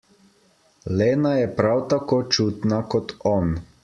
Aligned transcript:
Lena 1.01 1.33
je 1.39 1.51
prav 1.59 1.83
tako 1.93 2.19
čutna 2.37 2.81
kot 2.95 3.15
on. 3.37 3.55